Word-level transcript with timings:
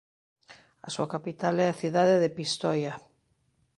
A 0.87 0.89
súa 0.93 1.11
capital 1.15 1.55
é 1.65 1.67
a 1.69 1.79
cidade 1.81 2.15
de 2.23 2.33
Pistoia. 2.37 2.93